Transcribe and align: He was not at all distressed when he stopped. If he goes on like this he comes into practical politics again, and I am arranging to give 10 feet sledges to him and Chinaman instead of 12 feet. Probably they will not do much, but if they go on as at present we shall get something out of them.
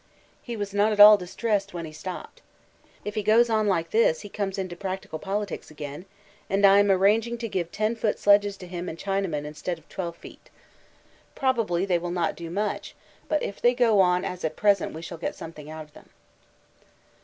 He 0.41 0.57
was 0.57 0.73
not 0.73 0.91
at 0.91 0.99
all 0.99 1.15
distressed 1.15 1.75
when 1.75 1.85
he 1.85 1.91
stopped. 1.91 2.41
If 3.05 3.13
he 3.13 3.21
goes 3.21 3.51
on 3.51 3.67
like 3.67 3.91
this 3.91 4.21
he 4.21 4.29
comes 4.29 4.57
into 4.57 4.75
practical 4.75 5.19
politics 5.19 5.69
again, 5.69 6.05
and 6.49 6.65
I 6.65 6.79
am 6.79 6.89
arranging 6.89 7.37
to 7.37 7.47
give 7.47 7.71
10 7.71 7.93
feet 7.97 8.17
sledges 8.17 8.57
to 8.57 8.65
him 8.67 8.89
and 8.89 8.97
Chinaman 8.97 9.45
instead 9.45 9.77
of 9.77 9.87
12 9.89 10.17
feet. 10.17 10.49
Probably 11.35 11.85
they 11.85 11.99
will 11.99 12.09
not 12.09 12.35
do 12.35 12.49
much, 12.49 12.95
but 13.29 13.43
if 13.43 13.61
they 13.61 13.75
go 13.75 13.99
on 13.99 14.25
as 14.25 14.43
at 14.43 14.55
present 14.55 14.91
we 14.91 15.03
shall 15.03 15.19
get 15.19 15.35
something 15.35 15.69
out 15.69 15.83
of 15.83 15.93
them. 15.93 16.09